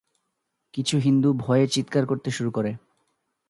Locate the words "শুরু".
2.31-2.51